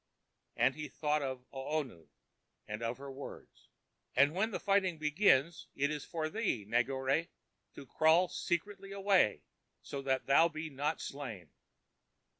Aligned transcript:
And 0.55 0.73
he 0.73 0.87
thought 0.87 1.21
of 1.21 1.45
Oona, 1.53 2.05
and 2.67 2.81
of 2.81 2.97
her 2.97 3.11
words: 3.11 3.69
"And 4.15 4.33
when 4.33 4.49
the 4.49 4.59
fighting 4.59 4.97
begins, 4.97 5.67
it 5.75 5.91
is 5.91 6.05
for 6.05 6.27
thee, 6.27 6.65
Negore, 6.65 7.27
to 7.75 7.85
crawl 7.85 8.27
secretly 8.27 8.91
away 8.91 9.43
so 9.83 10.01
that 10.01 10.25
thou 10.25 10.49
be 10.49 10.71
not 10.71 10.99
slain." 11.01 11.51